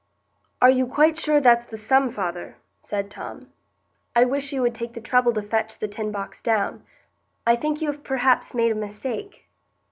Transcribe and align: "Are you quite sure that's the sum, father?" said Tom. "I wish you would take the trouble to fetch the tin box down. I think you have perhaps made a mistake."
"Are 0.63 0.69
you 0.71 0.87
quite 0.87 1.15
sure 1.15 1.39
that's 1.39 1.65
the 1.65 1.77
sum, 1.77 2.09
father?" 2.09 2.57
said 2.81 3.11
Tom. 3.11 3.53
"I 4.15 4.25
wish 4.25 4.51
you 4.51 4.63
would 4.63 4.73
take 4.73 4.93
the 4.93 4.99
trouble 4.99 5.31
to 5.33 5.43
fetch 5.43 5.77
the 5.77 5.87
tin 5.87 6.11
box 6.11 6.41
down. 6.41 6.83
I 7.45 7.55
think 7.55 7.83
you 7.83 7.91
have 7.91 8.03
perhaps 8.03 8.55
made 8.55 8.71
a 8.71 8.75
mistake." 8.75 9.47